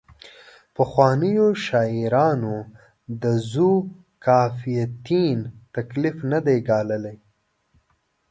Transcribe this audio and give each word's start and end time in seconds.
پخوانیو 0.75 1.47
شاعرانو 1.65 2.57
د 3.21 3.23
ذوقافیتین 3.51 5.39
تکلیف 5.75 6.17
نه 6.31 6.39
دی 6.45 6.57
ګاللی. 6.67 7.17